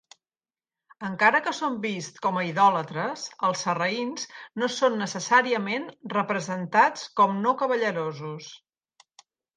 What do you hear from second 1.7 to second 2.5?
vists com a